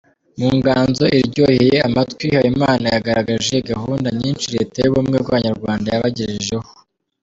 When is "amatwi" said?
1.87-2.25